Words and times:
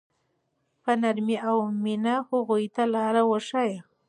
په 0.83 0.91
نرمۍ 1.01 1.37
او 1.49 1.57
مینه 1.83 2.15
هغوی 2.29 2.65
ته 2.75 2.83
لاره 2.93 3.21
وښایئ. 3.29 3.73